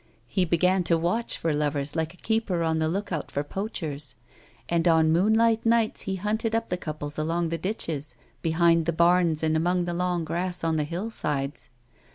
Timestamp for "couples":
6.75-7.19